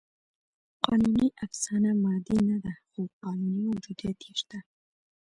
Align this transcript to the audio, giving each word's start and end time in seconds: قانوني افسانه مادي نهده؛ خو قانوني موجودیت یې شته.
قانوني 0.85 1.27
افسانه 1.45 1.91
مادي 2.03 2.35
نهده؛ 2.49 2.73
خو 2.89 3.01
قانوني 3.23 3.61
موجودیت 3.69 4.19
یې 4.27 4.33
شته. 4.39 4.59